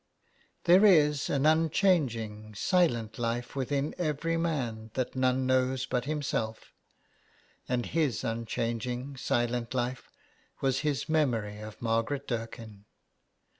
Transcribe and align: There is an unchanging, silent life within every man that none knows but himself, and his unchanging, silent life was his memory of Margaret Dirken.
There 0.63 0.83
is 0.83 1.29
an 1.29 1.45
unchanging, 1.45 2.55
silent 2.55 3.19
life 3.19 3.55
within 3.55 3.93
every 3.99 4.35
man 4.35 4.89
that 4.95 5.15
none 5.15 5.45
knows 5.45 5.85
but 5.85 6.05
himself, 6.05 6.73
and 7.69 7.85
his 7.85 8.23
unchanging, 8.23 9.15
silent 9.15 9.75
life 9.75 10.09
was 10.59 10.79
his 10.79 11.07
memory 11.07 11.59
of 11.59 11.79
Margaret 11.83 12.27
Dirken. 12.27 12.85